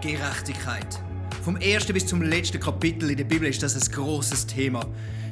[0.00, 0.98] Gerechtigkeit.
[1.44, 4.86] Vom ersten bis zum letzten Kapitel in der Bibel ist das ein großes Thema.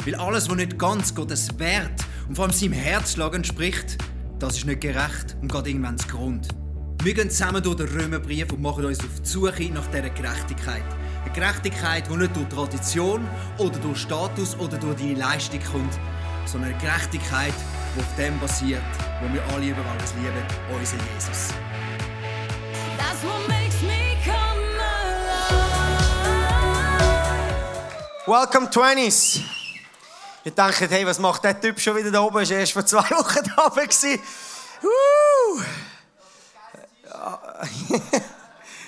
[0.04, 3.98] Weil alles, was nicht ganz Gottes Wert und vor allem seinem Herzschlag entspricht,
[4.38, 6.48] das ist nicht gerecht und geht irgendwann ins Grund.
[7.02, 10.82] Wir gehen zusammen durch den Römerbrief und machen uns auf die Suche nach dieser Gerechtigkeit.
[11.24, 13.26] Eine Gerechtigkeit, die nicht durch Tradition
[13.56, 15.98] oder durch Status oder durch deine Leistung kommt,
[16.44, 17.54] sondern eine Gerechtigkeit,
[17.96, 18.82] die auf dem basiert,
[19.22, 21.54] wo wir alle über alles lieben, unser Jesus.
[28.28, 29.40] Welcome 20s.
[30.44, 32.36] Ich denke, hey, was macht der Typ schon wieder da oben?
[32.36, 34.20] Er war erst vor zwei Wochen da oben.
[34.82, 35.62] Woo!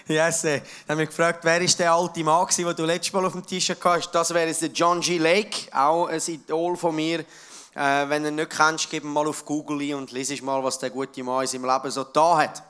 [0.12, 3.24] yes, äh, dann haben wir gefragt, wer ist der alte Mann den du letztes Mal
[3.24, 4.10] auf dem Tisch hast.
[4.10, 5.16] Das wäre der John G.
[5.16, 7.20] Lake, auch ein Idol von mir.
[7.74, 10.62] Äh, wenn du ihn nicht kennst, gib ihn mal auf Google ein und lies mal,
[10.62, 12.62] was der gute Mann in seinem Leben so da hat.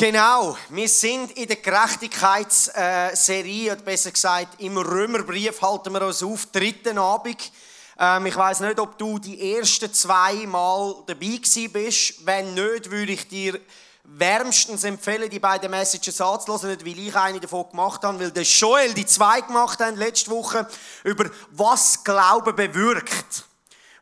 [0.00, 6.46] Genau, wir sind in der Gerechtigkeitsserie, oder besser gesagt im Römerbrief halten wir uns auf,
[6.46, 7.52] dritten Abend.
[7.98, 11.38] Ähm, ich weiß nicht, ob du die ersten zwei Mal dabei
[11.70, 12.24] bist.
[12.24, 13.60] Wenn nicht, würde ich dir
[14.04, 18.44] wärmstens empfehlen, die beiden Messages anzuhören, nicht weil ich eine davon gemacht habe, weil der
[18.44, 20.66] Joel die zwei gemacht hat letzte Woche
[21.04, 23.49] über was Glaube bewirkt.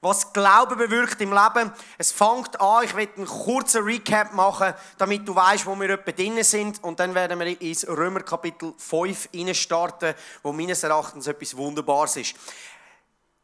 [0.01, 1.73] Was Glaube bewirkt im Leben.
[1.97, 6.13] Es fängt an, ich werde einen kurzen Recap machen, damit du weißt, wo wir etwa
[6.13, 6.83] drin sind.
[6.85, 12.37] Und dann werden wir ins Römer Kapitel 5 starten, wo meines Erachtens etwas Wunderbares ist.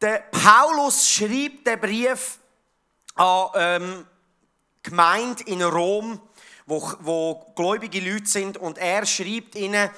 [0.01, 2.39] Der Paulus schreibt den Brief
[3.17, 4.07] an ähm,
[4.83, 6.21] Gemeinde in Rom,
[6.67, 8.59] wo, wo gläubige Leute sind.
[8.59, 9.91] Und er schreibt ihnen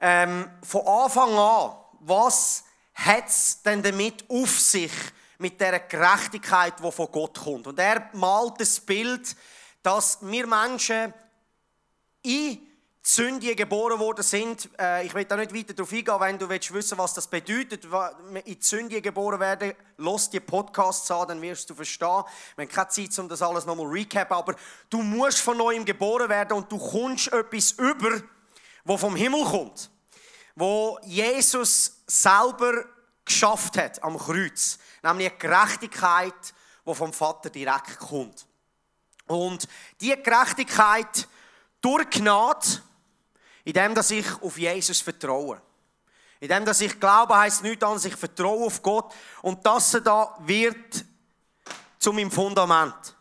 [0.00, 4.92] ähm, von Anfang an, was hat es denn damit auf sich,
[5.38, 7.66] mit der Gerechtigkeit, die von Gott kommt.
[7.66, 9.36] Und er malt das Bild,
[9.82, 11.14] dass wir Menschen
[12.22, 12.58] in
[13.00, 14.68] Sünde geboren worden sind.
[14.78, 17.86] Äh, Ich will da nicht weiter darauf eingehen, wenn du willst wissen was das bedeutet,
[18.44, 22.24] in Sünde geboren werden, los die Podcasts an, dann wirst du verstehen.
[22.56, 24.56] Wir haben keine Zeit, um das alles nochmal recap, aber
[24.90, 28.20] du musst von neuem geboren werden und du kommst etwas über,
[28.84, 29.90] wo vom Himmel kommt,
[30.54, 32.84] wo Jesus selber
[33.28, 38.46] geschafft hat am Kreuz, nämlich eine Gerechtigkeit, die vom Vater direkt kommt.
[39.26, 39.68] Und
[40.00, 41.28] die Gerechtigkeit
[41.80, 42.66] durch Gnade,
[43.64, 45.60] indem dass ich auf Jesus vertraue.
[46.40, 51.04] Indem dass ich glaube, heißt nichts anderes, ich vertraue auf Gott und das da wird
[51.98, 53.16] zu meinem Fundament.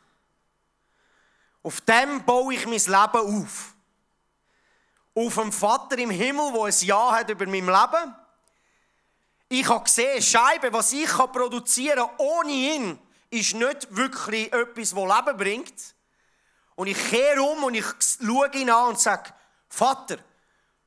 [1.64, 3.74] Auf dem baue ich mein Leben auf.
[5.14, 8.16] Auf dem Vater im Himmel, wo ein Ja hat über mein Leben.
[9.50, 13.00] Ich habe gesehen, Scheibe, was ich produzieren kann ohne ihn,
[13.30, 15.96] ist nicht wirklich etwas, das Leben bringt.
[16.76, 19.34] Und ich kehre um und ich schaue ihn an und sage,
[19.70, 20.18] Vater,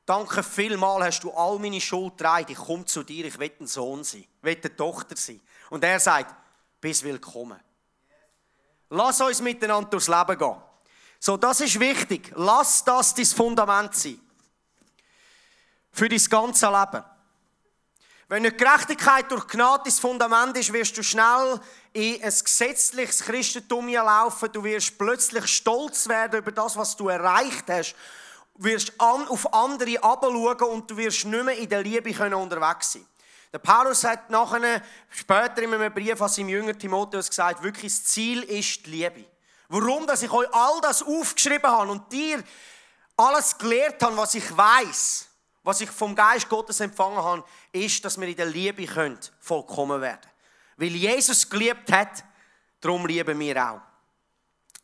[0.05, 2.51] danke vielmal, hast du all meine Schuld getragen.
[2.51, 5.41] Ich komme zu dir, ich will ein Sohn sein, ich will eine Tochter sein.
[5.69, 6.35] Und er sagt,
[6.79, 7.59] bist willkommen.
[8.89, 10.61] Lass uns miteinander durchs Leben gehen.
[11.19, 12.31] So, das ist wichtig.
[12.35, 14.19] Lass das dein Fundament sein.
[15.91, 17.03] Für dein ganze Leben.
[18.31, 21.59] Wenn nicht Gerechtigkeit durch Gnade das Fundament ist, wirst du schnell
[21.91, 24.49] in ein gesetzliches Christentum laufen.
[24.53, 27.93] Du wirst plötzlich stolz werden über das, was du erreicht hast.
[28.55, 32.93] Du wirst auf andere herabschauen und du wirst nicht mehr in der Liebe können unterwegs
[32.93, 33.05] sein.
[33.51, 38.05] Der Paulus hat nachher, später in einem Brief an seinem Jünger Timotheus gesagt, wirklich das
[38.05, 39.25] Ziel ist die Liebe.
[39.67, 40.07] Warum?
[40.07, 42.41] Dass ich euch all das aufgeschrieben habe und dir
[43.17, 45.27] alles gelehrt habe, was ich weiß,
[45.63, 50.01] was ich vom Geist Gottes empfangen habe, ist, dass wir in der Liebe können, vollkommen
[50.01, 50.29] werden
[50.77, 52.23] Weil Jesus geliebt hat,
[52.79, 53.81] darum lieben wir auch.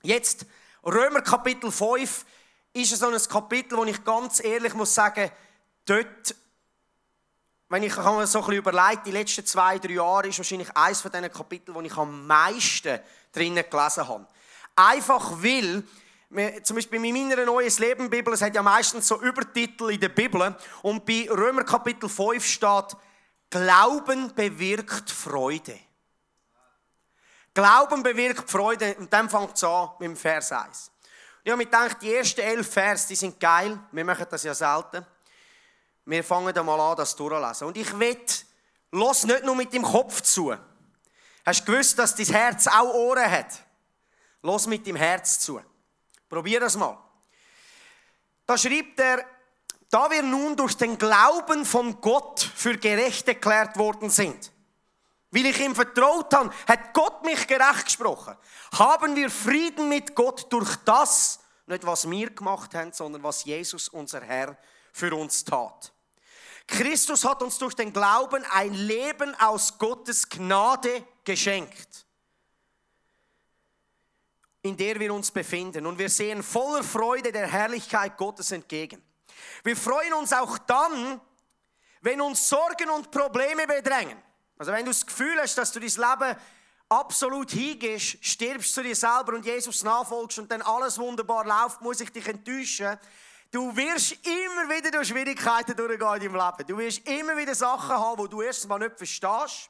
[0.03, 0.45] Jetzt,
[0.83, 2.25] Römer Kapitel 5
[2.73, 5.31] ist so ein Kapitel, wo ich ganz ehrlich muss sagen,
[5.85, 6.35] dort,
[7.69, 11.01] wenn ich mir so ein bisschen überlegt, die letzten zwei, drei Jahre ist wahrscheinlich eines
[11.01, 12.99] von diesen Kapiteln, wo ich am meisten
[13.31, 14.27] drinnen gelesen habe.
[14.75, 15.83] Einfach weil,
[16.63, 20.09] zum Beispiel in meiner Neues Leben Bibel, es hat ja meistens so Übertitel in der
[20.09, 22.97] Bibel und bei Römer Kapitel 5 steht,
[23.50, 25.79] Glauben bewirkt Freude.
[27.53, 30.91] Glauben bewirkt Freude und dann fängt es an mit dem Vers 1.
[31.44, 33.79] Ich habe mir gedacht, die ersten elf Vers, die sind geil.
[33.94, 35.06] Wir machen das ja selten.
[36.03, 37.68] Wir fangen da mal an, das durchzulesen.
[37.68, 38.18] Und ich will,
[38.91, 40.53] los nicht nur mit dem Kopf zu.
[41.45, 43.63] Hast du gewusst, dass dein Herz auch Ohren hat?
[44.41, 45.62] Los mit dem Herz zu.
[46.29, 46.97] Probier das mal.
[48.45, 49.25] Da schreibt er,
[49.89, 54.51] da wir nun durch den Glauben von Gott für gerecht erklärt worden sind,
[55.31, 58.35] weil ich ihm vertraut habe, hat Gott mich gerecht gesprochen.
[58.77, 63.89] Haben wir Frieden mit Gott durch das, Nicht, was wir gemacht haben, sondern was Jesus,
[63.89, 64.57] unser Herr,
[64.94, 65.91] für uns tat.
[66.65, 72.06] Christus hat uns durch den Glauben ein Leben aus Gottes Gnade geschenkt,
[74.67, 75.85] in der wir uns befinden.
[75.85, 79.01] Und wir sehen voller Freude der Herrlichkeit Gottes entgegen.
[79.63, 81.19] Wir freuen uns auch dann,
[82.01, 84.17] wenn uns Sorgen und Probleme bedrängen.
[84.57, 86.35] Also wenn du das Gefühl hast, dass du dein Leben
[86.89, 91.99] absolut hingehst, stirbst zu dir selber und Jesus nachfolgst und dann alles wunderbar läuft, muss
[91.99, 92.97] ich dich enttäuschen.
[93.51, 96.67] Du wirst immer wieder durch Schwierigkeiten durchgehen in deinem Leben.
[96.67, 99.69] Du wirst immer wieder Sachen haben, die du erstens mal nicht verstehst,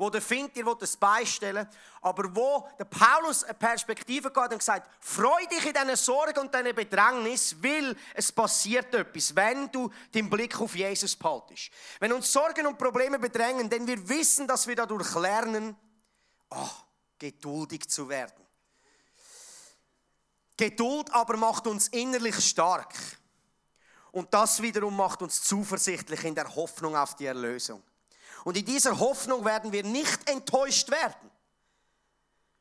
[0.00, 1.68] wo der Find dir das beistellen
[2.02, 6.52] aber wo der Paulus eine Perspektive hat und gesagt, freu dich in deiner Sorge und
[6.52, 11.70] deiner Bedrängnis, weil es passiert etwas, wenn du den Blick auf Jesus behaltest.
[11.98, 15.76] Wenn uns Sorgen und Probleme bedrängen, denn wir wissen, dass wir dadurch lernen,
[16.48, 16.68] oh,
[17.18, 18.46] geduldig zu werden.
[20.56, 22.94] Geduld aber macht uns innerlich stark.
[24.12, 27.82] Und das wiederum macht uns zuversichtlich in der Hoffnung auf die Erlösung.
[28.44, 31.30] Und in dieser Hoffnung werden wir nicht enttäuscht werden.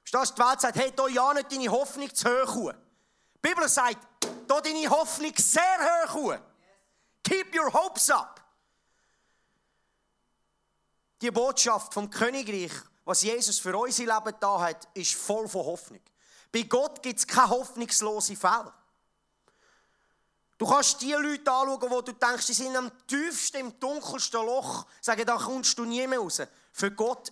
[0.03, 2.73] Verstehst du, die Welt sagt, hey, da ja nicht deine Hoffnung zu hoch.
[3.35, 3.99] Die Bibel sagt,
[4.47, 6.37] da deine Hoffnung sehr hoch.
[7.23, 8.43] Keep your hopes up.
[11.21, 12.71] Die Botschaft vom Königreich,
[13.05, 16.01] was Jesus für unser Leben da hat, ist voll von Hoffnung.
[16.51, 18.73] Bei Gott gibt es keine hoffnungslose Fälle.
[20.59, 24.85] Du kannst die Leute anschauen, wo du denkst, sie sind am tiefsten, im dunkelsten Loch,
[24.99, 26.41] sagen, da kommst du nie mehr raus.
[26.73, 27.31] Für Gott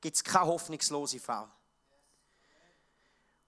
[0.00, 1.50] gibt es keine hoffnungslose Fälle.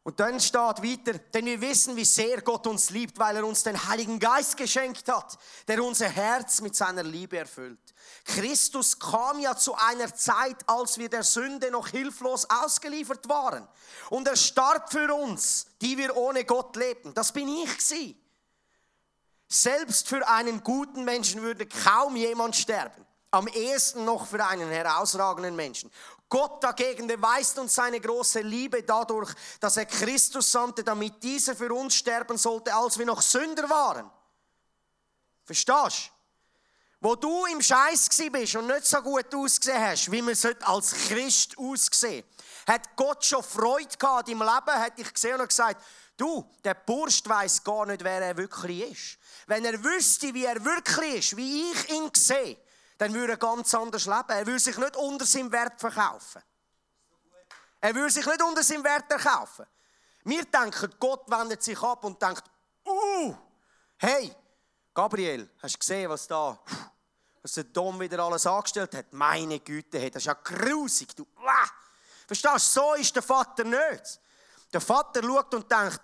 [0.02, 3.62] Und dann steht weiter, denn wir wissen, wie sehr Gott uns liebt, weil er uns
[3.62, 7.94] den Heiligen Geist geschenkt hat, der unser Herz mit seiner Liebe erfüllt.
[8.24, 13.66] Christus kam ja zu einer Zeit, als wir der Sünde noch hilflos ausgeliefert waren.
[14.10, 17.14] Und er starb für uns, die wir ohne Gott lebten.
[17.14, 18.19] Das bin ich sie.
[19.52, 23.04] Selbst für einen guten Menschen würde kaum jemand sterben.
[23.32, 25.90] Am ehesten noch für einen herausragenden Menschen.
[26.28, 31.72] Gott dagegen beweist uns seine große Liebe dadurch, dass er Christus sandte, damit dieser für
[31.74, 34.08] uns sterben sollte, als wir noch Sünder waren.
[35.44, 36.12] Verstehst du?
[37.00, 41.58] Wo du im Scheiß bist und nicht so gut ausgesehen hast, wie man als Christ
[41.58, 42.24] aussehen
[42.66, 45.82] hat Gott schon Freude gehabt im Leben, hat dich gesehen und gesagt,
[46.16, 49.18] du, der Bursch weiß gar nicht, wer er wirklich ist.
[49.50, 52.56] Wenn er wüsste, wie er wirklich ist, wie ich ihn sehe,
[52.96, 54.28] dann würde er ganz anders leben.
[54.28, 56.40] Er würde sich nicht unter seinem Wert verkaufen.
[57.80, 59.66] Er würde sich nicht unter seinem Wert verkaufen.
[60.22, 62.44] Wir denken, Gott wendet sich ab und denkt,
[62.86, 63.34] uh,
[63.96, 64.32] hey,
[64.94, 66.56] Gabriel, hast du gesehen, was da,
[67.42, 69.12] was der Dom wieder alles angestellt hat?
[69.12, 71.26] Meine Güte, hey, das ist ja grusig, du,
[72.28, 74.20] Verstehst du, so ist der Vater nicht.
[74.72, 76.02] Der Vater schaut und denkt,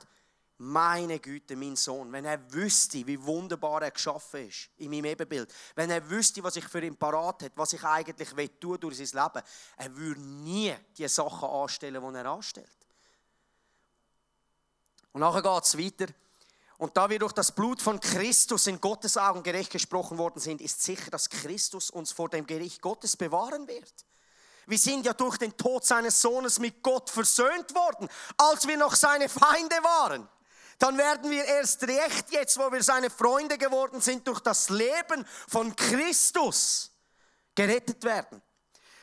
[0.58, 5.52] meine Güte, mein Sohn, wenn er wüsste, wie wunderbar er geschaffen ist, in meinem Ebenbild,
[5.74, 9.24] wenn er wüsste, was ich für ihn parat hat, was ich eigentlich tun durch sein
[9.24, 12.70] Leben, er würde nie die Sachen anstellen, die er anstellt.
[15.12, 16.12] Und nachher geht es weiter.
[16.78, 20.60] Und da wir durch das Blut von Christus in Gottes Augen gerecht gesprochen worden sind,
[20.60, 23.94] ist sicher, dass Christus uns vor dem Gericht Gottes bewahren wird.
[24.66, 28.94] Wir sind ja durch den Tod seines Sohnes mit Gott versöhnt worden, als wir noch
[28.94, 30.28] seine Feinde waren
[30.78, 35.26] dann werden wir erst recht jetzt, wo wir seine Freunde geworden sind, durch das Leben
[35.48, 36.90] von Christus
[37.54, 38.42] gerettet werden.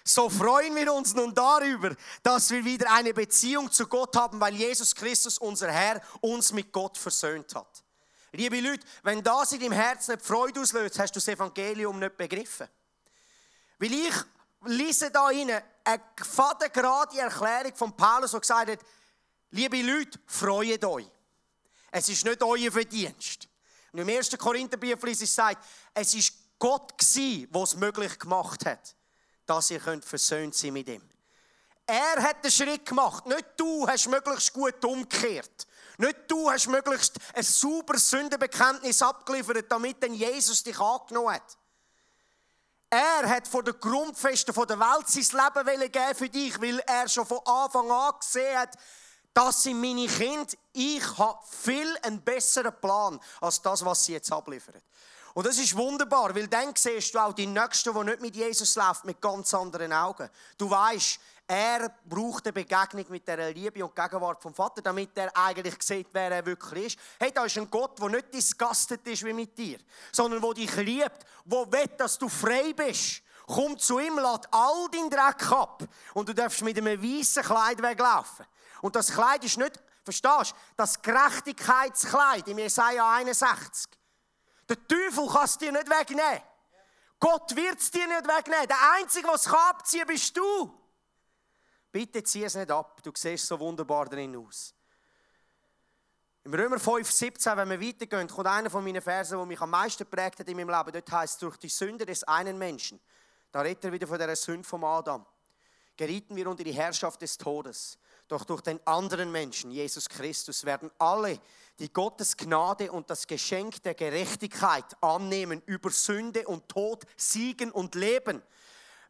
[0.03, 4.53] So freuen wir uns nun darüber, dass wir wieder eine Beziehung zu Gott haben, weil
[4.53, 7.83] Jesus Christus, unser Herr, uns mit Gott versöhnt hat.
[8.33, 12.17] Liebe Leute, wenn das in deinem Herzen nicht Freude auslöst, hast du das Evangelium nicht
[12.17, 12.67] begriffen.
[13.79, 14.13] Weil ich
[14.65, 15.51] lese da rein
[15.83, 18.79] eine fadengerade Erklärung von Paulus, der gesagt hat,
[19.51, 21.09] liebe Leute, freut euch.
[21.95, 23.47] Es ist nicht euer Verdienst.
[23.91, 24.35] Und im 1.
[24.35, 28.95] Korintherbrief ist es sagt, es ist Gott gsi, der es möglich gemacht hat,
[29.45, 31.07] dass ihr könnt versöhnt sein mit ihm.
[31.85, 33.27] Er hat den Schritt gemacht.
[33.27, 35.67] Nicht du hast möglichst gut umgekehrt.
[35.99, 41.57] Nicht du hast möglichst ein sauberes Sündenbekenntnis abgeliefert, damit dann Jesus dich angenommen hat.
[42.89, 47.27] Er hat vor der Grundfesten der Welt sein Leben geben für dich, weil er schon
[47.27, 48.75] von Anfang an gesehen hat,
[49.33, 50.53] das sind meine Kinder.
[50.73, 54.81] Ich habe viel einen besseren Plan als das, was sie jetzt abliefern.
[55.33, 58.75] Und das ist wunderbar, weil dann siehst du auch die Nächsten, die nicht mit Jesus
[58.75, 60.29] laufen, mit ganz anderen Augen.
[60.57, 65.35] Du weißt, er braucht eine Begegnung mit der Liebe und Gegenwart vom Vater, damit er
[65.35, 66.99] eigentlich sieht, wer er wirklich ist.
[67.19, 69.79] Hey, da ist ein Gott, der nicht disgusted ist wie mit dir,
[70.11, 73.23] sondern der dich liebt, der will, dass du frei bist.
[73.45, 75.83] Komm zu ihm, lad all deinen Dreck ab
[76.13, 78.45] und du darfst mit einem weißen Kleid weglaufen.
[78.81, 80.55] Und das Kleid ist nicht Verstehst du?
[80.75, 83.89] Das Gerechtigkeitskleid im Jesaja 61.
[84.67, 86.41] Der Teufel kann es dir nicht wegnehmen.
[87.19, 88.67] Gott wird es dir nicht wegnehmen.
[88.67, 90.73] Der Einzige, der es abziehen kann, bist du.
[91.91, 93.01] Bitte zieh es nicht ab.
[93.01, 94.73] Du siehst so wunderbar drin aus.
[96.43, 99.69] Im Römer 5, 17, wenn wir weitergehen, kommt einer von meinen Versen, der mich am
[99.69, 100.91] meisten prägt hat in meinem Leben.
[100.91, 102.99] Dort heißt es, durch die Sünde des einen Menschen,
[103.53, 105.23] da redet er wieder von der Sünde vom Adam,
[105.95, 107.99] gerieten wir unter die Herrschaft des Todes.
[108.27, 111.39] Doch durch den anderen Menschen, Jesus Christus, werden alle,
[111.77, 117.93] die Gottes Gnade und das Geschenk der Gerechtigkeit annehmen, über Sünde und Tod siegen und
[117.93, 118.41] leben.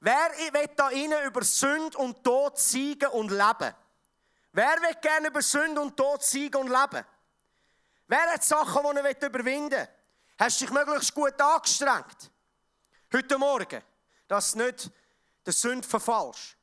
[0.01, 3.73] Wer will da innen über Sünde und Tod siegen und leben?
[4.51, 7.05] Wer will gerne über Sünde und Tod siegen und leben?
[8.07, 9.88] Wer hat Sachen, die er überwinden will?
[10.38, 12.29] Hast du dich möglichst gut angestrengt?
[13.13, 13.81] Heute Morgen,
[14.34, 14.90] dass du nicht
[15.46, 16.58] der Sünde verfallst.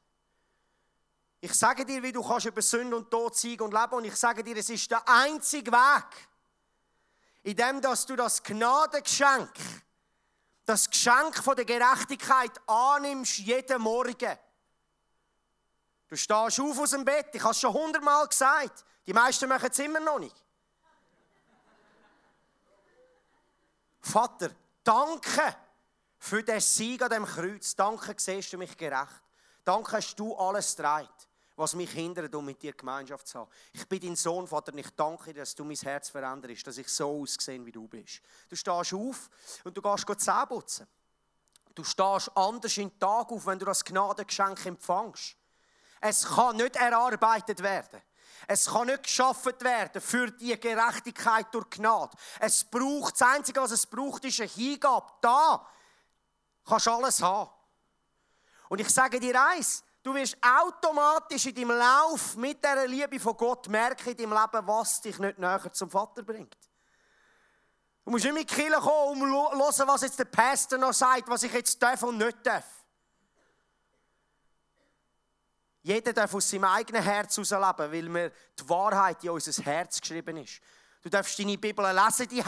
[1.40, 3.94] Ich sage dir, wie du kannst über Sünde und Tod siegen und leben.
[3.94, 6.28] Und ich sage dir, es ist der einzige Weg,
[7.44, 9.52] in dem, dass du das Gnadengeschenk,
[10.64, 14.38] das Geschenk von der Gerechtigkeit annimmst jeden Morgen.
[16.08, 17.28] Du stehst auf aus dem Bett.
[17.32, 18.84] Ich habe es schon hundertmal gesagt.
[19.06, 20.44] Die meisten machen es immer noch nicht.
[24.00, 24.50] Vater,
[24.82, 25.69] danke
[26.20, 27.74] für den Sieg an dem Kreuz.
[27.74, 29.22] Danke, siehst du mich gerecht.
[29.64, 31.08] Danke, hast du alles dreit,
[31.56, 33.50] was mich hindert, um mit dir Gemeinschaft zu haben.
[33.72, 36.78] Ich bin dein Sohn, Vater, und ich danke dir, dass du mein Herz veränderst, dass
[36.78, 38.20] ich so aussehe, wie du bist.
[38.48, 39.30] Du stehst auf
[39.64, 40.86] und du gehst Zähne putzen.
[41.74, 45.36] Du stehst anders in den Tag auf, wenn du das Gnadengeschenk empfängst.
[46.00, 48.02] Es kann nicht erarbeitet werden.
[48.46, 52.16] Es kann nicht geschaffen werden für die Gerechtigkeit durch Gnade.
[52.40, 55.06] Es braucht, das Einzige, was es braucht, ist eine Hingabe.
[55.20, 55.66] Da
[56.70, 57.50] kannst alles haben.
[58.68, 63.36] Und ich sage dir eins, du wirst automatisch in deinem Lauf mit der Liebe von
[63.36, 66.56] Gott merken in deinem Leben, was dich nicht näher zum Vater bringt.
[68.04, 71.28] Du musst nicht mit Kirche kommen, um zu hören, was jetzt der Pastor noch sagt,
[71.28, 72.64] was ich jetzt darf und nicht darf.
[75.82, 80.36] Jeder darf aus seinem eigenen Herz herausleben, weil mir die Wahrheit in unser Herz geschrieben
[80.36, 80.60] ist.
[81.02, 82.44] Du darfst deine Bibel lesen, die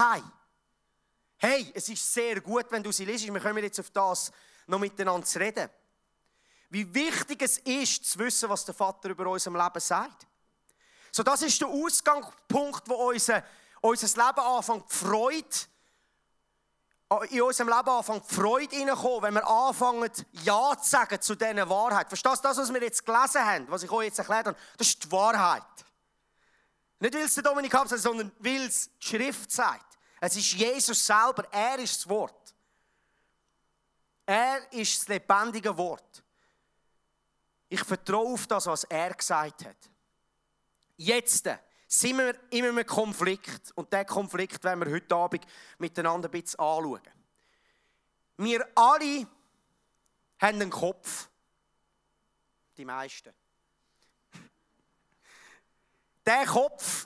[1.44, 3.26] Hey, es ist sehr gut, wenn du sie liest.
[3.26, 4.30] Wir kommen jetzt auf das
[4.68, 5.68] noch miteinander zu reden.
[6.70, 10.25] Wie wichtig es ist, zu wissen, was der Vater über unserem Leben sagt.
[11.11, 13.42] So, das ist der Ausgangspunkt, wo unser,
[13.80, 15.49] unser Leben anfängt, Freude
[17.30, 20.12] in unserem Leben anfängt Freude reinkommen, wenn wir anfangen,
[20.44, 22.06] Ja zu sagen zu dieser Wahrheit.
[22.06, 24.58] Verstehst du das, was wir jetzt gelesen haben, was ich euch jetzt erklärt habe?
[24.78, 25.64] Das ist die Wahrheit.
[27.00, 29.91] Nicht, weil es der Dominik sagt, sondern weil es die Schrift sagt.
[30.25, 32.55] Es ist Jesus selber, er ist das Wort.
[34.25, 36.23] Er ist das lebendige Wort.
[37.69, 39.91] Ich vertraue auf das, was er gesagt hat.
[40.97, 41.49] Jetzt
[41.88, 43.73] sind wir in einem Konflikt.
[43.75, 45.45] Und diesen Konflikt werden wir heute Abend
[45.79, 47.02] miteinander ein bisschen anschauen.
[48.37, 49.26] Wir alle
[50.38, 51.29] haben einen Kopf.
[52.76, 53.35] Die meisten.
[56.25, 57.01] Der Kopf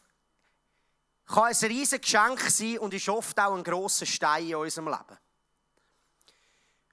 [1.36, 5.18] kann ein riesiges Geschenk sein und ist oft auch ein grosser Stein in unserem Leben.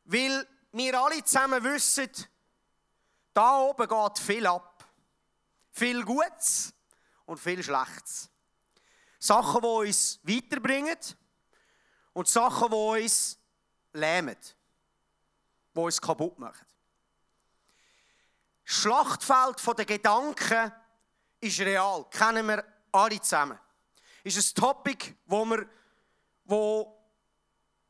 [0.04, 2.10] Weil wir alle zusammen wissen,
[3.34, 4.86] da oben geht viel ab.
[5.72, 6.74] Viel Gutes
[7.26, 8.30] und viel Schlechtes.
[9.18, 10.98] Sachen, die uns weiterbringen
[12.12, 13.40] und Sachen, die uns
[13.94, 14.38] lähmen,
[15.74, 16.68] die uns kaputt machen.
[18.66, 20.72] Das Schlachtfeld der Gedanken
[21.40, 23.58] ist real, kennen wir alle zusammen.
[24.24, 25.68] Ist ein Topic, wo wir,
[26.46, 26.98] wo,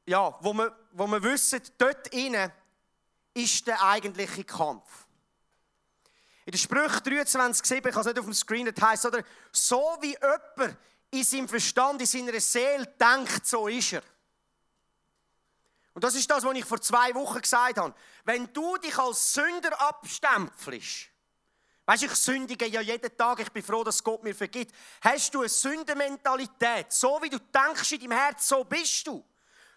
[0.06, 2.52] ja, wo wir, wo wir wissen, dort innen
[3.34, 5.06] ist der eigentliche Kampf.
[6.46, 9.24] In der Sprüche 23,7, ich habe es nicht auf dem Screen, das heisst, oder?
[9.52, 10.78] So wie jemand
[11.12, 14.04] in seinem Verstand, in seiner Seele denkt, so ist er.
[15.94, 17.94] Und das ist das, was ich vor zwei Wochen gesagt habe.
[18.24, 21.10] Wenn du dich als Sünder abstempelst,
[21.86, 25.34] weißt du, ich sündige ja jeden Tag, ich bin froh, dass Gott mir vergibt, hast
[25.34, 26.92] du eine Sündenmentalität.
[26.92, 29.24] So wie du denkst in deinem Herz, so bist du.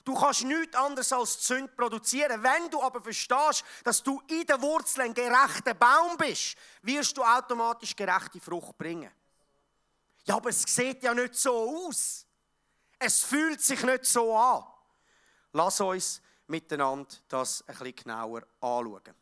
[0.05, 2.41] Du kannst nichts anderes als Sünd produzieren.
[2.41, 7.25] Wenn du aber verstehst, dass du in der Wurzel ein gerechter Baum bist, wirst du
[7.25, 9.11] automatisch gerechte Frucht bringen.
[10.25, 12.25] Ja, aber es sieht ja nicht so aus.
[13.01, 14.65] Es fühlt sich nicht so an.
[15.53, 19.15] Lass uns miteinander das ein bisschen genauer anschauen.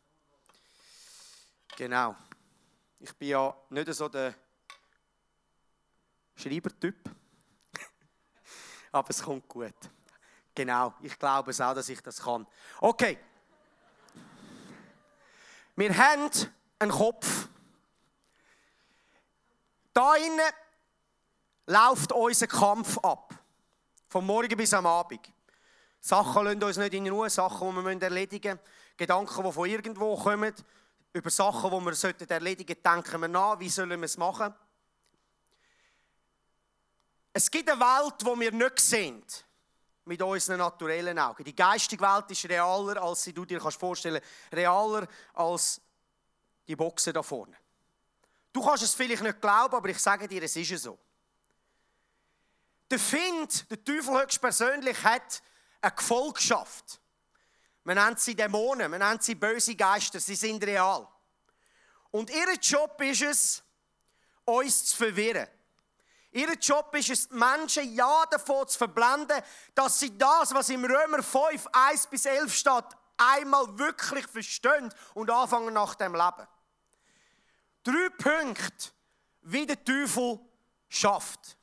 [1.77, 2.15] Genau.
[3.05, 4.33] Ich bin ja nicht so der
[6.35, 7.07] Schreibertyp,
[8.91, 9.75] aber es kommt gut.
[10.55, 12.47] Genau, ich glaube es auch, dass ich das kann.
[12.81, 13.19] Okay.
[15.75, 16.31] Wir haben
[16.79, 17.47] einen Kopf.
[19.93, 20.39] Da innen
[21.67, 23.35] läuft unser Kampf ab.
[24.07, 25.31] Vom Morgen bis am Abend.
[26.01, 30.17] Sachen lassen uns nicht in Ruhe, Sachen, die wir erledigen müssen, Gedanken, die von irgendwo
[30.17, 30.55] kommen,
[31.15, 34.53] über Sachen, die wir erledigen sollten, denken wir nach, wie sollen wir es machen.
[37.31, 39.23] Es gibt eine Welt, die wir nicht sehen,
[40.03, 41.43] mit unseren naturellen Augen.
[41.45, 45.81] Die geistige Welt ist realer, als du dir vorstellen kannst, realer als
[46.67, 47.55] die Boxen da vorne.
[48.51, 50.99] Du kannst es vielleicht nicht glauben, aber ich sage dir, es ist so.
[52.91, 55.41] Der Find, der Teufel höchstpersönlich, hat
[55.81, 56.99] eine Gefolgschaft.
[57.85, 61.07] Man nennt sie Dämonen, man nennt sie böse Geister, sie sind real.
[62.09, 63.63] Und ihr Job ist es,
[64.43, 65.47] uns zu verwirren.
[66.31, 69.39] Ihr Job ist es, Menschen ja davon zu verblenden,
[69.75, 72.85] dass sie das, was im Römer 5, 1 bis 11 steht,
[73.17, 76.47] einmal wirklich verstehen und anfangen nach dem Leben.
[77.83, 78.91] Drei Punkte,
[79.43, 80.39] wie der Teufel
[80.89, 81.55] schafft.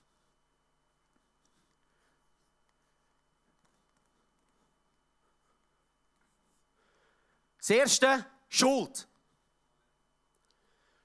[7.62, 9.07] Das erste, Schuld.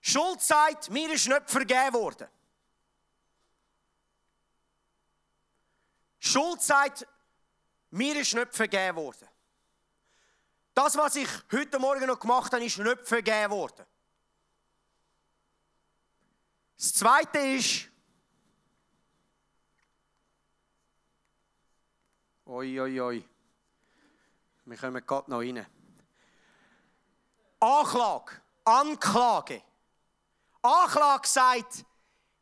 [0.01, 2.27] Schuld sagt, mir ist nicht vergeben worden.
[6.17, 7.07] Schuld sagt,
[7.91, 9.27] mir ist nicht vergeben worden.
[10.73, 13.85] Das, was ich heute Morgen noch gemacht habe, ist nicht vergeben worden.
[16.75, 17.87] Das Zweite ist,
[22.45, 23.29] oi, oi, oi,
[24.65, 25.76] wir kommen gerade noch rein.
[27.59, 29.61] Anklage, Anklage.
[30.61, 31.85] Anklage sagt,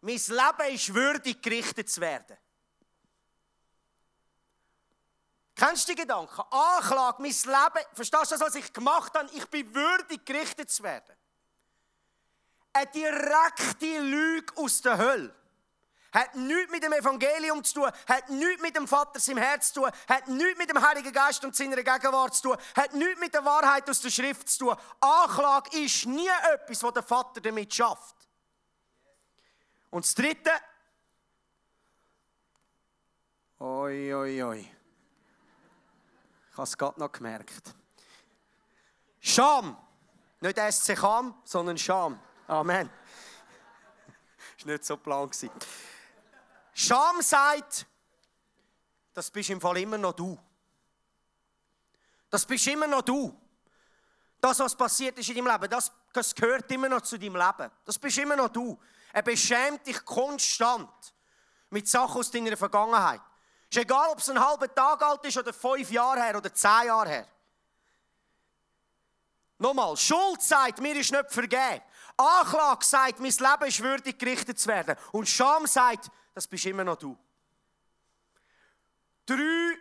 [0.02, 2.38] mein Leben ist würdig, gerichtet zu werden.
[5.56, 6.42] Kennst du die Gedanken?
[6.52, 9.30] Anklage, mein Leben, verstehst du das, was ich gemacht habe?
[9.34, 11.16] Ich bin würdig, gerichtet zu werden.
[12.74, 15.34] Eine direkte Lüge aus der Hölle.
[16.16, 19.82] Hat nichts mit dem Evangelium zu tun, hat nichts mit dem Vater seinem Herz zu
[19.82, 23.34] tun, hat nichts mit dem Heiligen Geist und seiner Gegenwart zu tun, hat nichts mit
[23.34, 24.76] der Wahrheit aus der Schrift zu tun.
[25.02, 28.16] Anklage ist nie etwas, was der Vater damit schafft.
[29.90, 30.52] Und das Dritte,
[33.60, 34.72] oi, oi, oi.
[36.50, 37.76] Ich habe es gerade noch gemerkt.
[39.20, 39.78] Scham.
[40.40, 42.18] Nicht SC Kam, sondern Scham.
[42.48, 42.90] Amen.
[44.58, 45.30] Das war nicht so plan.
[46.78, 47.88] Scham sagt,
[49.14, 50.38] das bist im Fall immer noch du.
[52.30, 53.34] Das bist immer noch du.
[54.42, 57.72] Das, was passiert ist in deinem Leben, das, das gehört immer noch zu deinem Leben.
[57.86, 58.78] Das bist immer noch du.
[59.14, 60.90] Er beschämt dich konstant
[61.70, 63.22] mit Sachen aus deiner Vergangenheit.
[63.70, 66.88] Ist egal, ob es einen halben Tag alt ist oder fünf Jahre her oder zehn
[66.88, 67.28] Jahre her.
[69.60, 71.82] Nochmal, Schuld sagt, mir ist nicht vergeben.
[72.18, 74.98] Anklage sagt, mein Leben ist würdig gerichtet zu werden.
[75.14, 77.18] Und Scham sagt, das bist immer noch du.
[79.26, 79.78] Drei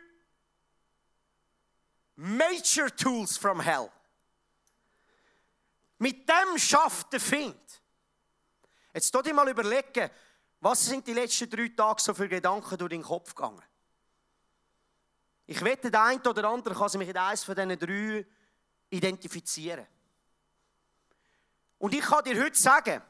[2.14, 3.90] Major Tools from Hell.
[5.98, 7.82] Mit dem schafft der Find.
[8.94, 10.08] Jetzt tu dir mal überlegen,
[10.60, 13.62] was sind die letzten drei Tage so für Gedanken durch den Kopf gegangen?
[15.46, 18.24] Ich wette, der eine oder andere kann sich mit eines von diesen drei
[18.90, 19.86] identifizieren.
[21.78, 23.02] Und ich kann dir heute sagen,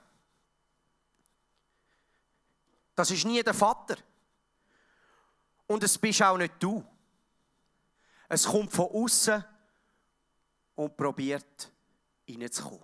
[2.95, 3.97] das ist nie der Vater.
[5.67, 6.85] Und es bist auch nicht du.
[8.29, 9.45] Es kommt von außen
[10.77, 11.73] und probiert
[12.29, 12.83] reinzukommen.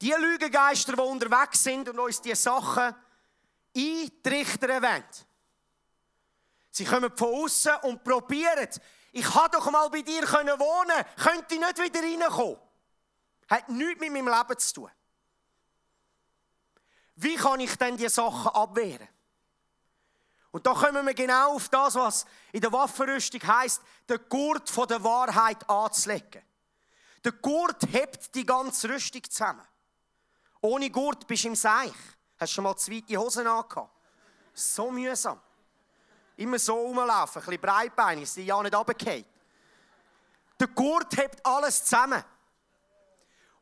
[0.00, 2.94] Die Lügengeister, die unterwegs sind und uns diese Sachen
[3.76, 5.04] eintrichtern wollen,
[6.74, 8.68] Sie kommen von außen und probieren.
[9.12, 12.56] Ich kann doch mal bei dir wohnen, könnte ich nicht wieder reinkommen.
[13.48, 14.90] Hat nichts mit meinem Leben zu tun.
[17.22, 19.08] Wie kann ich denn diese Sachen abwehren?
[20.50, 24.88] Und da kommen wir genau auf das, was in der Waffenrüstung heißt, den Gurt von
[24.88, 26.42] der Wahrheit anzulegen.
[27.24, 29.66] Der Gurt hebt die ganze Rüstung zusammen.
[30.60, 31.94] Ohne Gurt bist du im Seich.
[32.38, 33.90] Hast du schon mal zweite Hosen angehabt?
[34.52, 35.40] So mühsam.
[36.36, 39.24] Immer so rumlaufen, ein bisschen breitbeinig, dass die ja nicht runterfallen.
[40.58, 42.22] Der Gurt hebt alles zusammen.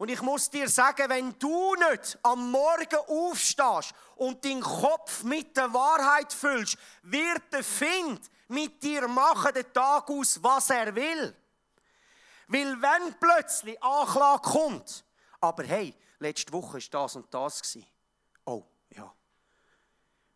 [0.01, 5.55] Und ich muss dir sagen, wenn du nicht am Morgen aufstehst und deinen Kopf mit
[5.55, 11.37] der Wahrheit füllst, wird der Find mit dir machen den Tag aus, was er will.
[12.49, 15.05] Weil wenn plötzlich Anklage kommt,
[15.39, 17.79] aber hey, letzte Woche war das und das.
[18.47, 18.65] Oh,
[18.97, 19.15] ja.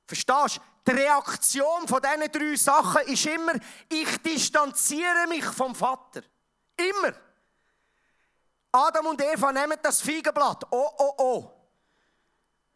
[0.07, 0.92] Verstehst du?
[0.92, 3.55] Die Reaktion von diesen drei Sachen ist immer,
[3.88, 6.22] ich distanziere mich vom Vater.
[6.77, 7.14] Immer.
[8.76, 10.64] Adam und Eva nehmen das Feigenblatt.
[10.68, 11.50] Oh, oh, oh.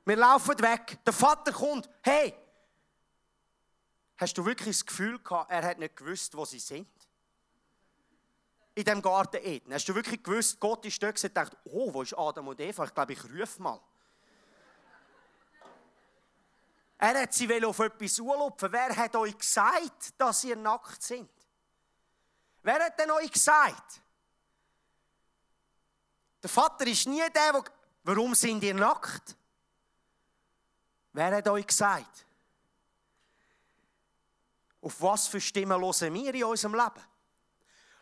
[0.05, 0.97] Wir laufen weg.
[1.05, 1.91] Der Vater kommt.
[2.03, 2.33] Hey,
[4.17, 6.89] hast du wirklich das Gefühl gehabt, er hat nicht gewusst, wo sie sind?
[8.77, 9.75] In dem Garten Eden.
[9.75, 12.85] Hast du wirklich gewusst, Gott ist dort und dachte, oh, wo ist Adam und Eva?
[12.85, 13.81] Ich glaube, ich rufe mal.
[16.97, 18.71] Er hat sie auf etwas anlupfen.
[18.71, 21.29] Wer hat euch gesagt, dass ihr nackt sind?
[22.63, 24.01] Wer hat denn euch gesagt?
[26.43, 27.65] Der Vater ist nie der, der.
[28.05, 29.37] Warum sind ihr nackt?
[31.13, 32.27] Wer hat euch gesagt?
[34.81, 37.05] Auf was für Stimmen hören wir in unserem Leben?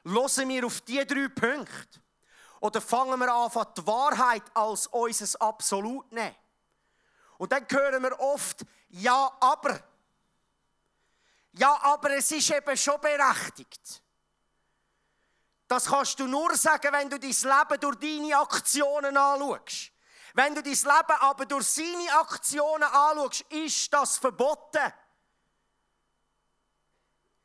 [0.04, 2.00] Hören wir auf diese drei Punkte?
[2.60, 6.36] Oder fangen wir an, die Wahrheit als unser Absolut nehmen?
[7.38, 9.80] Und dann hören wir oft, ja, aber.
[11.52, 14.02] Ja, aber es ist eben schon berechtigt.
[15.76, 19.92] Das kannst du nur sagen, wenn du dein Leben durch deine Aktionen anschaust.
[20.32, 24.90] Wenn du dein Leben aber durch seine Aktionen anschaust, ist das verboten.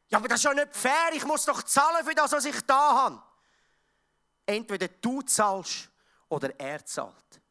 [0.07, 1.11] Ja, aber das ist ja nicht fair.
[1.11, 3.21] Ich muss doch zahlen für das, was ich da habe.
[4.45, 5.89] Entweder du zahlst
[6.29, 7.41] oder er zahlt.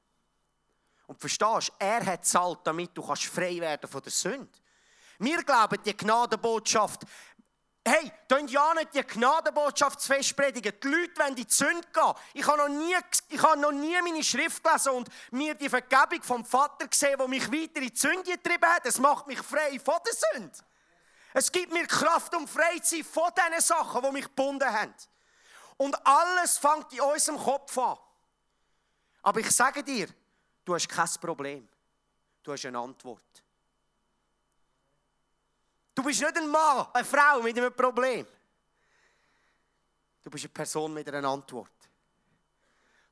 [1.08, 4.48] Und verstehst, er hat zahlt, damit du frei werden von der Sünde.
[5.18, 7.02] Wir glauben, die Gnadenbotschaft,
[7.82, 10.72] Hey, könnt ja nicht die Gnadenbotschaft zu fest predigen.
[10.82, 12.12] Die Leute wollen in die Sünde gehen.
[12.34, 12.94] Ich habe, noch nie,
[13.28, 17.28] ich habe noch nie meine Schrift gelesen und mir die Vergebung vom Vater gesehen, die
[17.28, 18.84] mich weiter in die Sünde getrieben hat.
[18.84, 20.58] Es macht mich frei von der Sünde.
[21.32, 24.94] Es gibt mir Kraft, um frei zu sein von diesen Sachen, die mich gebunden haben.
[25.78, 27.96] Und alles fängt in unserem Kopf an.
[29.22, 30.08] Aber ich sage dir,
[30.64, 31.68] du hast kein Problem.
[32.42, 33.42] Du hast eine Antwort.
[36.00, 38.26] Du bist nicht ein Mann, eine Frau mit einem Problem.
[40.22, 41.74] Du bist eine Person mit einer Antwort.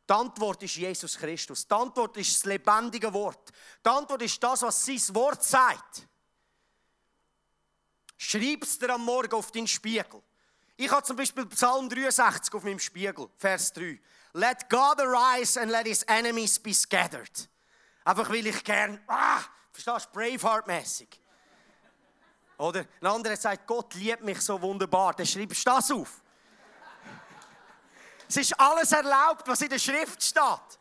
[0.09, 1.69] Die Antwort ist Jesus Christus.
[1.69, 3.53] Die Antwort ist das lebendige Wort.
[3.85, 6.09] Die Antwort ist das, was sein Wort sagt.
[8.17, 10.23] Schreib es dir am Morgen auf deinen Spiegel.
[10.79, 14.01] Ich habe zum Beispiel Psalm 63 auf meinem Spiegel, Vers 3.
[14.33, 17.51] Let God arise and let his enemies be scattered.
[18.07, 21.28] Einfach weil ich gern, ah, verstehst du, Braveheart-mäßig.
[22.59, 25.15] Oder ein anderer sagt, Gott liebt mich so wunderbar.
[25.15, 26.21] Dann schreibst du das auf.
[28.29, 30.79] es ist alles erlaubt, was in der Schrift steht.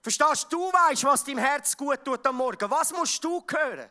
[0.00, 0.72] Verstehst du?
[0.72, 2.70] Weißt, was deinem Herz gut tut am Morgen.
[2.70, 3.90] Was musst du hören?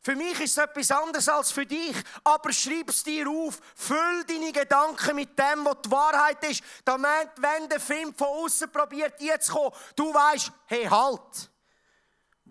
[0.00, 1.96] Für mich ist es etwas anderes als für dich.
[2.22, 3.58] Aber schreib es dir auf.
[3.74, 6.62] Füll deine Gedanken mit dem, was die Wahrheit ist.
[6.84, 11.50] Damit, wenn der Film von außen probiert, jetzt kommen, du weißt, hey, halt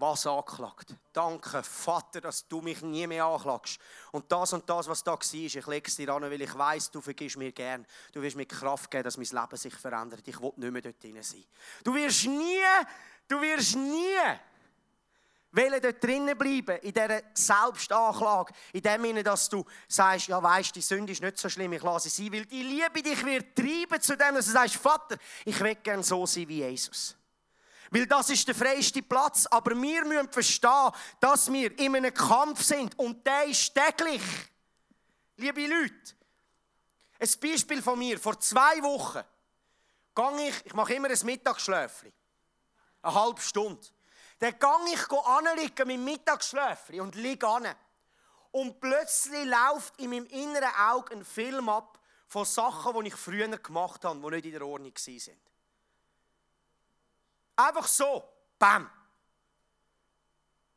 [0.04, 0.96] was angeklagt.
[1.14, 3.80] Danke, Vater, dass du mich nie mehr anklagst.
[4.12, 6.92] Und das und das, was da war, ich lege es dir an, weil ich weiß,
[6.92, 7.86] du vergisst mir gern.
[8.12, 10.28] Du wirst mir Kraft geben, dass mein Leben sich verändert.
[10.28, 11.46] Ich will nicht mehr dort drin sein.
[11.84, 12.60] Du wirst nie,
[13.28, 14.18] du wirst nie
[15.54, 20.76] wollen dort drinnen bleiben, in dieser Selbstanklage, in dem Sinne, dass du sagst, ja weißt,
[20.76, 23.56] die Sünde ist nicht so schlimm, ich lasse sie sein, weil die Liebe dich wird
[23.56, 27.16] treiben zu dem, dass du sagst, Vater, ich will gerne so sein wie Jesus.
[27.94, 29.46] Weil das ist der freiste Platz.
[29.46, 32.98] Aber wir müssen verstehen, dass wir in einem Kampf sind.
[32.98, 34.22] Und der ist täglich.
[35.38, 36.16] Liebe Leute,
[37.20, 38.20] ein Beispiel von mir.
[38.20, 39.22] Vor zwei Wochen
[40.16, 42.12] gehe ich, ich mache immer ein Mittagsschläfchen.
[43.04, 43.86] Eine halbe Stunde.
[44.40, 47.68] Dann gehe ich anliegen mit dem Mittagsschläfchen und liege an.
[48.50, 53.56] Und plötzlich läuft in meinem inneren Auge ein Film ab von Sachen, die ich früher
[53.56, 55.53] gemacht habe, die nicht in der Ordnung waren.
[57.56, 58.24] Einfach so.
[58.58, 58.90] Bam.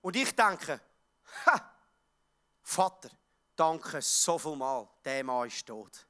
[0.01, 0.81] Und ich denke,
[1.47, 1.73] ha,
[2.63, 3.11] Vater,
[3.55, 6.07] danke so viel mal, der Mann ist tot.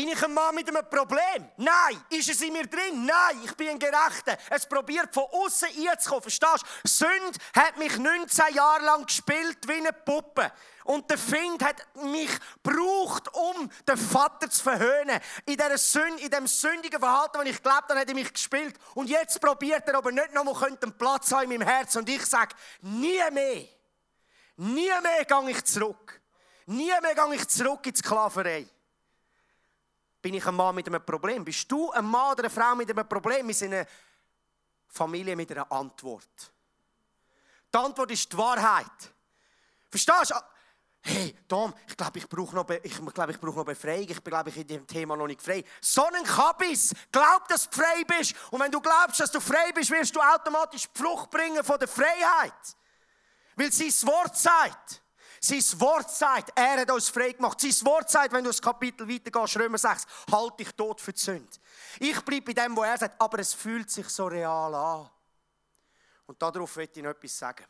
[0.00, 1.46] Bin ich ein Mann mit einem Problem?
[1.58, 2.02] Nein.
[2.08, 3.04] Ist es in mir drin?
[3.04, 3.42] Nein.
[3.44, 4.38] Ich bin ein Gerechter.
[4.48, 6.22] Es probiert von außen einzukommen.
[6.22, 6.88] Verstehst du?
[6.88, 10.50] Sünde hat mich 19 Jahre lang gespielt wie eine Puppe.
[10.84, 12.30] Und der Find hat mich
[12.62, 15.20] gebraucht, um den Vater zu verhöhnen.
[15.44, 18.76] In, dieser Sünde, in dem sündigen Verhalten, das ich glaube, dann hat er mich gespielt.
[18.94, 21.98] Und jetzt probiert er aber nicht nochmal einen Platz haben in meinem Herzen.
[21.98, 23.68] Und ich sage, nie mehr.
[24.56, 26.22] Nie mehr gehe ich zurück.
[26.64, 28.66] Nie mehr gehe ich zurück in die Sklaverei.
[30.22, 31.44] Bin ich ein Mann mit einem Problem?
[31.44, 33.46] Bist du ein Mann oder eine Frau mit einem Problem?
[33.46, 33.86] Wir sind eine
[34.88, 36.52] Familie mit einer Antwort.
[37.72, 39.14] Die Antwort ist die Wahrheit.
[39.88, 40.34] Verstehst du?
[41.02, 44.06] Hey, Tom, ich glaube, ich brauche noch, ich glaube, ich brauche noch Befreiung.
[44.08, 45.64] Ich glaube, ich in dem Thema noch nicht frei.
[45.80, 46.92] So ein Kabis.
[47.10, 48.34] Glaub, dass du frei bist.
[48.50, 51.78] Und wenn du glaubst, dass du frei bist, wirst du automatisch die Frucht bringen von
[51.78, 52.76] der Freiheit.
[53.56, 55.02] Weil sein Wort sagt.
[55.42, 57.58] Sein Wort sagt, er hat uns frei gemacht.
[57.58, 61.20] Sein Wort sagt, wenn du das Kapitel weitergehst, Römer 6, halt dich tot für die
[61.20, 61.48] Sünde.
[61.98, 65.08] Ich bleibe bei dem, wo er sagt, aber es fühlt sich so real an.
[66.26, 67.64] Und darauf möchte ich noch etwas sagen.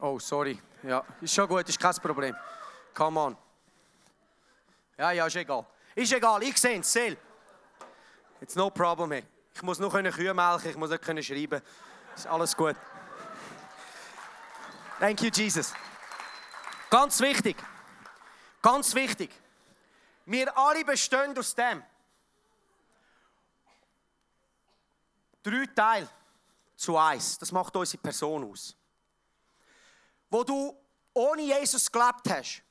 [0.00, 0.60] Oh, sorry.
[0.82, 2.36] Ja, ist schon gut, ist kein Problem.
[2.92, 3.36] Come on.
[4.96, 5.66] Ja, ja, ist egal.
[5.94, 7.16] Ist egal, ich sehe es, Sel.
[8.40, 9.12] It's no problem.
[9.12, 9.24] Hey.
[9.54, 11.62] Ich muss nur Kühe melken, ich muss nicht können schreiben.
[12.14, 12.76] Ist alles gut.
[14.98, 15.72] Thank you, Jesus.
[16.90, 17.56] Ganz wichtig.
[18.62, 19.30] Ganz wichtig.
[20.26, 21.82] Wir alle bestehen aus dem.
[25.42, 26.08] Drei Teile
[26.76, 27.38] zu eins.
[27.38, 28.76] Das macht unsere Person aus.
[30.30, 30.76] Wo du
[31.12, 32.63] ohne Jesus gelebt hast,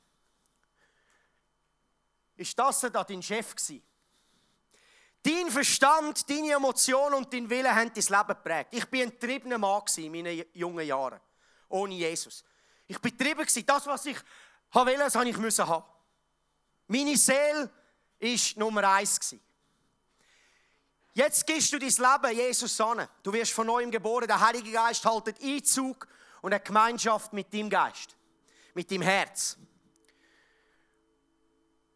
[2.36, 3.82] ist das da dein Chef gewesen.
[5.22, 8.68] Dein Verstand, deine Emotionen und dein Wille haben dein Leben geprägt.
[8.72, 11.18] Ich war ein getriebener Mann in meinen jungen Jahren,
[11.70, 12.44] ohne Jesus.
[12.86, 13.46] Ich war getrieben.
[13.64, 14.18] Das, was ich
[14.72, 15.84] wollte, habe ich haben.
[16.88, 17.70] Meine Seele
[18.20, 19.34] war Nummer eins.
[21.14, 23.08] Jetzt gibst du dein Leben Jesus an.
[23.22, 24.26] Du wirst von neuem geboren.
[24.26, 26.06] Der Heilige Geist haltet Einzug
[26.42, 28.16] und eine Gemeinschaft mit deinem Geist,
[28.74, 29.56] mit deinem Herz.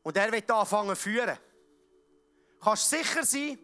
[0.08, 1.36] Und er wird anfangen zu führen.
[2.62, 3.58] Kannst sicher sein,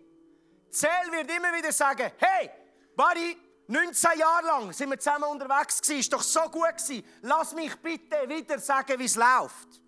[0.69, 2.51] Zell wird immer wieder sagen, hey,
[2.95, 3.35] Buddy,
[3.67, 7.03] 19 Jahre lang sind wir zusammen unterwegs gewesen, ist doch so gut gewesen.
[7.23, 9.81] Lass mich bitte wieder sagen, wie es läuft.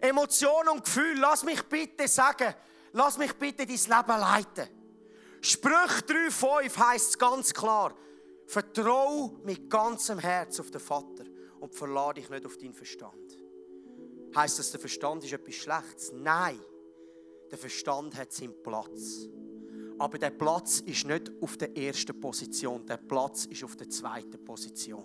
[0.00, 2.54] Emotionen und Gefühl, lass mich bitte sagen,
[2.92, 4.68] lass mich bitte dein Leben leiten.
[5.40, 7.94] Sprüch 3,5 heisst es ganz klar,
[8.48, 11.24] vertrau mit ganzem Herz auf den Vater
[11.58, 13.43] und verlade dich nicht auf deinen Verstand.
[14.34, 16.12] Heißt das, der Verstand ist etwas Schlechtes?
[16.12, 16.58] Nein,
[17.50, 19.28] der Verstand hat seinen Platz.
[19.96, 24.44] Aber der Platz ist nicht auf der ersten Position, der Platz ist auf der zweiten
[24.44, 25.04] Position.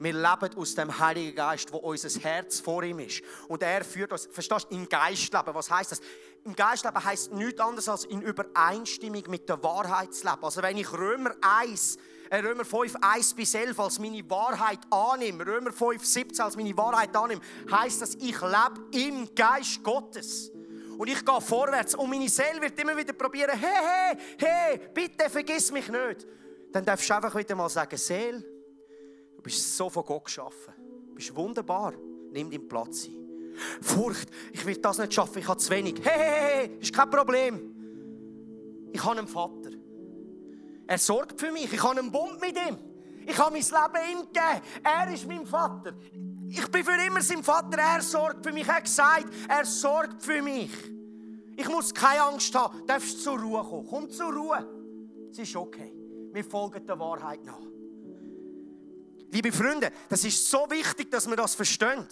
[0.00, 3.22] Wir leben aus dem Heiligen Geist, wo unser Herz vor ihm ist.
[3.46, 5.54] Und er führt uns, verstehst du, im Geistleben.
[5.54, 6.00] Was heißt das?
[6.44, 10.42] Im Geistleben heißt nichts anderes als in Übereinstimmung mit der Wahrheit zu leben.
[10.42, 11.98] Also wenn ich Römer 1 äh,
[12.42, 17.14] Römer 5, 1 bis 11 als meine Wahrheit annehme, Römer 5, 17 als meine Wahrheit
[17.14, 20.50] annehme, heißt das, ich lebe im Geist Gottes.
[20.96, 25.28] Und ich gehe vorwärts und meine Seele wird immer wieder probieren, hey, hey, hey, bitte
[25.28, 26.26] vergiss mich nicht.
[26.72, 28.40] Dann darfst du einfach wieder mal sagen, Seele,
[29.36, 30.74] du bist so von Gott geschaffen.
[31.08, 31.92] Du bist wunderbar.
[32.32, 33.52] Nimm deinen Platz ein.
[33.80, 36.00] Furcht, ich will das nicht schaffen, ich habe zu wenig.
[36.02, 37.70] Hey, hey, hey, ist kein Problem.
[38.92, 39.70] Ich habe einen Vater.
[40.86, 41.72] Er sorgt für mich.
[41.72, 42.78] Ich habe einen Bund mit ihm.
[43.26, 44.60] Ich habe mein Leben ihm gegeben.
[44.82, 45.94] Er ist mein Vater.
[46.48, 47.78] Ich bin für immer sein Vater.
[47.78, 48.68] Er sorgt für mich.
[48.68, 50.70] Er hat gesagt, er sorgt für mich.
[51.56, 52.78] Ich muss keine Angst haben.
[52.80, 53.86] Du darfst zur Ruhe kommen.
[53.88, 54.66] Komm zur Ruhe.
[55.30, 55.92] Es ist okay.
[56.32, 57.60] Wir folgen der Wahrheit nach.
[59.30, 62.06] Liebe Freunde, das ist so wichtig, dass wir das verstehen.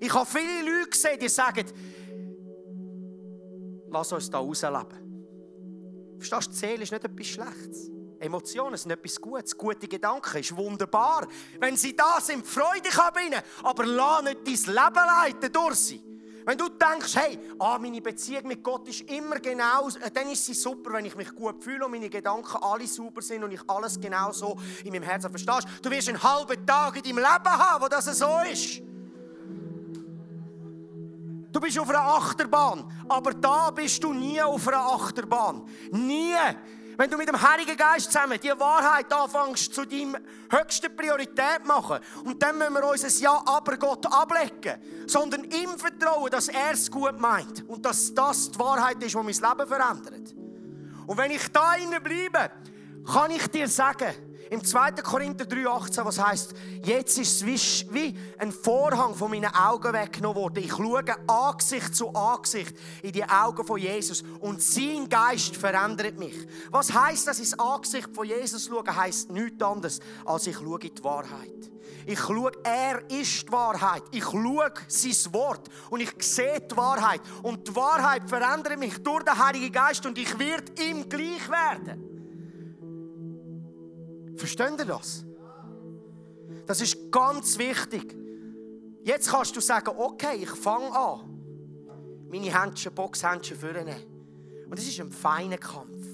[0.00, 1.66] Ich habe viele Leute gesehen, die sagen,
[3.90, 5.10] lass uns da rausleben.
[6.18, 7.90] Verstehst du, die Seele ist nicht etwas Schlechtes.
[8.20, 9.56] Emotionen sind etwas Gutes.
[9.56, 11.26] Gute Gedanken ist wunderbar.
[11.58, 13.40] Wenn sie da sind, freu dich an ihnen.
[13.62, 16.10] Aber lass nicht dein Leben leiten durch sie.
[16.44, 20.44] Wenn du denkst, hey, ah, meine Beziehung mit Gott ist immer genau, äh, dann ist
[20.44, 23.60] sie super, wenn ich mich gut fühle und meine Gedanken alle super sind und ich
[23.68, 25.68] alles genau so in meinem Herzen verstehst.
[25.82, 28.82] Du wirst einen halben Tag in deinem Leben haben, wo das so ist.
[31.52, 35.68] Du bist auf einer Achterbahn, aber da bist du nie auf einer Achterbahn.
[35.90, 36.34] Nie.
[37.00, 40.18] Wenn du mit dem Heiligen Geist zusammen die Wahrheit anfängst zu deinem
[40.50, 46.30] höchsten Priorität machen und dann müssen wir unser Ja aber Gott ablegen, sondern ihm vertrauen,
[46.30, 50.34] dass er es gut meint und dass das die Wahrheit ist, die mein Leben verändert.
[51.06, 52.50] Und wenn ich da bleibe,
[53.10, 54.12] kann ich dir sagen,
[54.50, 54.92] im 2.
[55.02, 60.64] Korinther 3,18, was heißt, jetzt ist es wie ein Vorhang von meinen Augen weggenommen worden.
[60.64, 66.34] Ich schaue Angesicht zu Angesicht in die Augen von Jesus und sein Geist verändert mich.
[66.70, 70.94] Was heißt, dass das Angesicht von Jesus schaue, heißt nichts anderes, als ich schaue in
[70.96, 71.70] die Wahrheit.
[72.06, 74.02] Ich schaue, er ist die Wahrheit.
[74.10, 77.20] Ich schaue sein Wort und ich sehe die Wahrheit.
[77.44, 82.19] Und die Wahrheit verändert mich durch den Heiligen Geist und ich werde ihm gleich werden.
[84.36, 85.24] Versteht ihr das?
[86.66, 88.16] Das ist ganz wichtig.
[89.02, 91.20] Jetzt kannst du sagen, okay, ich fange an,
[92.30, 93.96] meine Händchen, Boxhändchen vornehmen.
[94.68, 96.06] Und es ist ein feiner Kampf.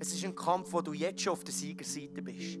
[0.00, 2.58] Es ist ein Kampf, wo du jetzt schon auf der Siegerseite bist.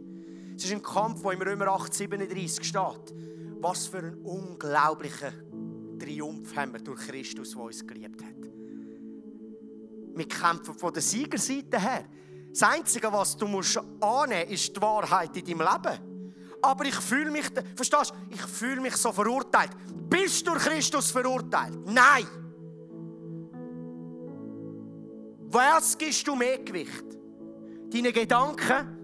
[0.56, 3.14] Es ist ein Kampf, wo im Römer 8, 37 steht.
[3.60, 8.32] Was für einen unglaublichen Triumph haben wir durch Christus, der uns geliebt hat.
[10.14, 12.04] Wir kämpfen von der Siegerseite her.
[12.52, 16.12] Das Einzige, was du musst annehmen musst, ist die Wahrheit in deinem Leben.
[16.60, 19.72] aber ich fühle mich, verstehst du, ich fühle mich so verurteilt.
[20.08, 21.78] Bist du durch Christus verurteilt?
[21.86, 22.26] Nein.
[25.50, 27.04] Was gibst du mehr Gewicht?
[27.92, 28.98] Deine Gedanken,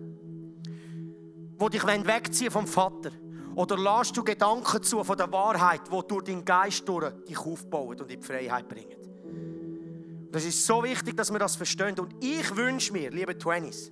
[1.61, 3.11] die dich wegziehen vom Vater?
[3.55, 8.01] Oder lässt du Gedanken zu von der Wahrheit, die durch deinen Geist durch dich aufbauen
[8.01, 8.98] und in die Freiheit bringen?
[10.39, 11.99] Das ist so wichtig, dass wir das verstehen.
[11.99, 13.91] Und ich wünsche mir, liebe Twenties,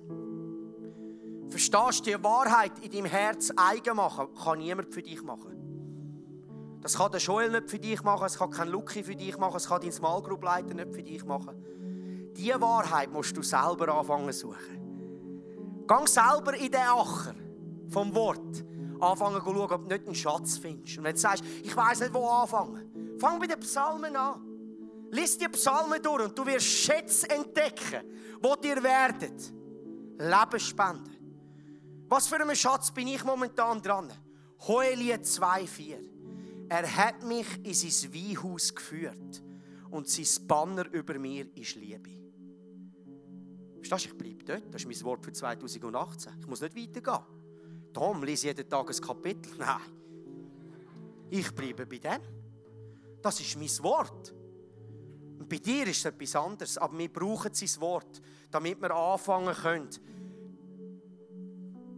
[1.49, 6.79] verstehst du, die Wahrheit in deinem Herz eigen machen, kann niemand für dich machen.
[6.79, 9.57] Das kann der Joel nicht für dich machen, es kann kein Lucky für dich machen,
[9.57, 12.31] es kann dein Small Group Leiter nicht für dich machen.
[12.37, 15.85] Diese Wahrheit musst du selber anfangen zu suchen.
[15.85, 17.35] Gang selber in den Acher
[17.89, 18.63] vom Wort.
[19.01, 20.97] Anfangen zu schauen, ob du nicht einen Schatz findest.
[20.97, 24.47] Und wenn du sagst, ich weiß nicht, wo anfangen, fang bei den Psalmen an.
[25.11, 28.03] Lies die Psalmen durch und du wirst Schätze entdecken,
[28.41, 29.37] wo dir werden
[30.17, 32.05] Leben spenden.
[32.09, 34.11] Was für einen Schatz bin ich momentan dran?
[34.67, 36.67] Hoelie 2,4.
[36.69, 39.43] Er hat mich in sein Weinhaus geführt
[39.89, 42.09] und sein Banner über mir ist Liebe.
[43.75, 44.73] Verstehst du, ich bleibe dort.
[44.73, 46.33] Das ist mein Wort für 2018.
[46.41, 47.25] Ich muss nicht weitergehen.
[47.93, 49.51] Tom, lese jeden Tag ein Kapitel.
[49.57, 49.79] Nein.
[51.29, 52.21] Ich bleibe bei dem.
[53.21, 54.33] Das ist mein Wort.
[55.39, 56.77] Und bei dir ist es etwas anderes.
[56.77, 58.21] Aber wir brauchen sein Wort,
[58.51, 59.89] damit wir anfangen können,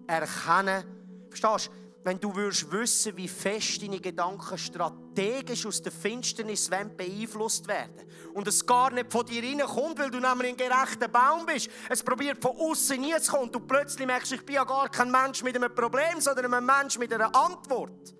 [0.07, 0.83] erkennen.
[1.29, 1.89] Verstehst du?
[2.03, 8.47] Wenn du würdest wissen, wie fest deine Gedanken strategisch aus der Finsternis beeinflusst werden und
[8.47, 11.69] es gar nicht von dir reinkommt, weil du nämlich ein gerechter Baum bist.
[11.89, 14.87] Es probiert von außen nie zu kommen und du plötzlich merkst, ich bin ja gar
[14.87, 18.15] kein Mensch mit einem Problem, sondern ein Mensch mit einer Antwort.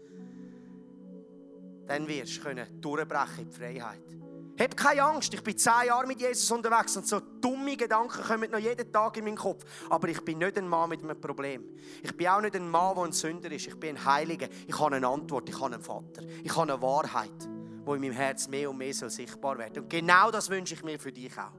[1.88, 4.29] Dann wirst du durchbrechen in die Freiheit.
[4.60, 8.52] Hab keine Angst, ich bin zehn Jahre mit Jesus unterwegs und so dumme Gedanken kommen
[8.52, 9.64] noch jeden Tag in meinen Kopf.
[9.90, 11.64] Aber ich bin nicht ein Mann mit einem Problem.
[12.04, 13.68] Ich bin auch nicht ein Mann, der ein Sünder ist.
[13.68, 14.50] Ich bin ein Heiliger.
[14.68, 16.24] Ich habe eine Antwort, ich habe einen Vater.
[16.44, 19.78] Ich habe eine Wahrheit, die in meinem Herz mehr und mehr sichtbar wird.
[19.78, 21.54] Und genau das wünsche ich mir für dich auch.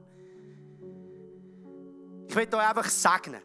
[2.27, 3.41] Ich will euch einfach segnen.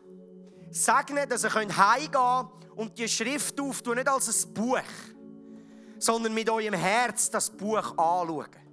[0.71, 4.81] Segnen, dass ihr heimgehen könnt und die Schrift auftun, nicht als ein Buch,
[5.99, 8.66] sondern mit eurem Herz das Buch anschauen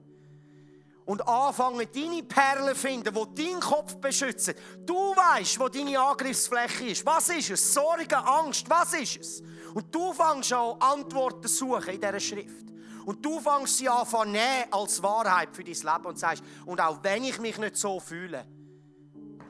[1.06, 4.54] und anfangen, deine Perlen zu finden, die deinen Kopf beschützen.
[4.86, 7.06] Du weißt, wo deine Angriffsfläche ist.
[7.06, 7.74] Was ist es?
[7.74, 9.44] Sorge, Angst, was ist es?
[9.74, 12.68] Und du fängst an, Antworten zu suchen in dieser Schrift.
[13.06, 16.80] Und du fängst sie an zu nehmen als Wahrheit für dein Leben und sagst, und
[16.80, 18.46] auch wenn ich mich nicht so fühle,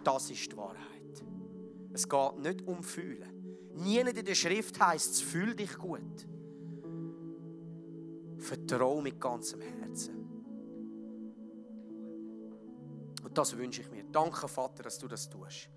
[0.04, 1.24] das ist die Wahrheit.
[1.94, 3.30] Es geht nicht um Fühlen.
[3.76, 6.28] Nie in der Schrift heißt es, fühl dich gut.
[8.39, 10.23] Vertrau mit ganzem Herzen.
[13.34, 14.04] Und das wünsche ich mir.
[14.04, 15.67] Danke, Vater, dass du das tust.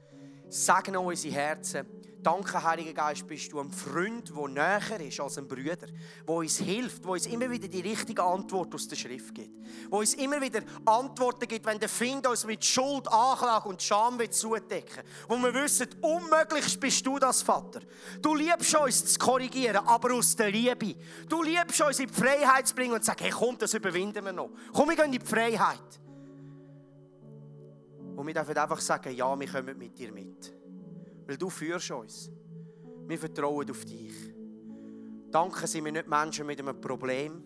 [0.46, 1.86] Segne unsere Herzen.
[2.22, 6.58] Danke, Heiliger Geist, bist du ein Freund, der näher ist als ein Bruder, der uns
[6.58, 10.38] hilft, der uns immer wieder die richtige Antwort aus der Schrift gibt, der uns immer
[10.38, 15.28] wieder Antworten gibt, wenn der Find uns mit Schuld, Anklage und Scham zudecken will.
[15.28, 17.80] Wo wir wissen, unmöglich bist du das, Vater.
[18.20, 20.94] Du liebst uns zu korrigieren, aber aus der Liebe.
[21.26, 24.22] Du liebst uns in die Freiheit zu bringen und zu sagen, hey, komm, das überwinden
[24.22, 24.50] wir noch.
[24.74, 26.00] Komm, wir gehen in die Freiheit.
[28.16, 30.54] Und wir dürfen einfach sagen, ja, wir kommen mit dir mit.
[31.26, 32.30] Weil du führst uns.
[33.06, 34.14] Wir vertrauen auf dich.
[35.30, 37.44] Danke sind wir nicht Menschen mit einem Problem,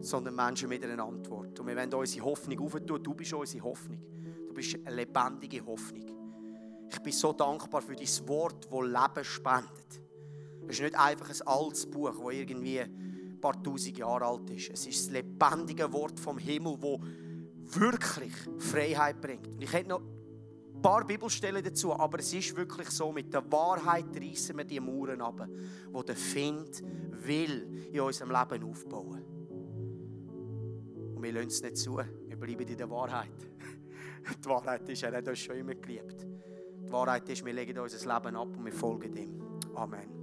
[0.00, 1.58] sondern Menschen mit einer Antwort.
[1.58, 3.02] Und wir wollen unsere Hoffnung auftun.
[3.02, 4.00] Du bist unsere Hoffnung.
[4.46, 6.04] Du bist eine lebendige Hoffnung.
[6.90, 10.02] Ich bin so dankbar für dein Wort, das Leben spendet.
[10.68, 14.70] Es ist nicht einfach ein altes Buch, das irgendwie ein paar tausend Jahre alt ist.
[14.70, 17.00] Es ist das lebendige Wort vom Himmel, das
[17.64, 19.48] wirklich Freiheit bringt.
[19.48, 23.50] Und ich hätte noch ein paar Bibelstellen dazu, aber es ist wirklich so, mit der
[23.50, 25.46] Wahrheit reissen wir die Mauern ab,
[25.90, 26.82] wo der Find
[27.24, 29.24] will in unserem Leben aufbauen.
[31.14, 33.30] Und wir lassen es nicht zu, wir bleiben in der Wahrheit.
[34.44, 36.26] Die Wahrheit ist, er hat uns schon immer geliebt.
[36.84, 39.40] Die Wahrheit ist, wir legen unser Leben ab und wir folgen ihm.
[39.74, 40.22] Amen.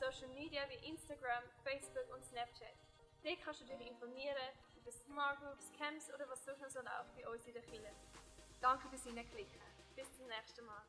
[0.00, 2.74] Social Media wie Instagram, Facebook und Snapchat.
[3.22, 4.48] Dort kannst du dich informieren
[4.80, 7.92] über Smart Groups, Camps oder was sonst noch läuft bei uns in der Kirche.
[8.62, 9.60] Danke fürs Hineinklicken.
[9.94, 10.82] Bis zum nächsten Mal.